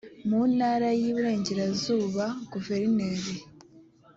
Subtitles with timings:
[0.27, 3.33] mu ntara y iburengerazuba guverineri